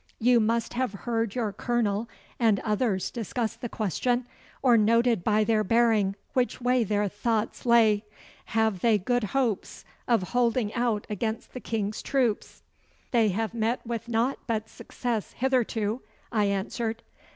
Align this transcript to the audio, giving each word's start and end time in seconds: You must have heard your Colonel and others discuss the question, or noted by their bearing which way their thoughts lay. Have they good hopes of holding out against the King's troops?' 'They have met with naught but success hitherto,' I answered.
You 0.17 0.39
must 0.39 0.73
have 0.73 0.93
heard 0.93 1.35
your 1.35 1.53
Colonel 1.53 2.09
and 2.39 2.59
others 2.61 3.11
discuss 3.11 3.55
the 3.55 3.69
question, 3.69 4.25
or 4.63 4.75
noted 4.75 5.23
by 5.23 5.43
their 5.43 5.63
bearing 5.63 6.15
which 6.33 6.59
way 6.59 6.83
their 6.83 7.07
thoughts 7.07 7.67
lay. 7.67 8.03
Have 8.45 8.79
they 8.79 8.97
good 8.97 9.25
hopes 9.25 9.85
of 10.07 10.23
holding 10.29 10.73
out 10.73 11.05
against 11.07 11.53
the 11.53 11.59
King's 11.59 12.01
troops?' 12.01 12.63
'They 13.11 13.29
have 13.29 13.53
met 13.53 13.85
with 13.85 14.07
naught 14.07 14.39
but 14.47 14.69
success 14.69 15.33
hitherto,' 15.33 16.01
I 16.31 16.45
answered. 16.45 17.03